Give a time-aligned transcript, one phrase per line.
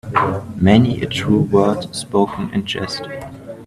[0.55, 3.03] Many a true word spoken in jest.